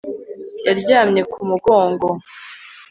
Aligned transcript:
Yaryamye 0.65 1.21
ku 1.31 1.39
mugongo 1.49 2.07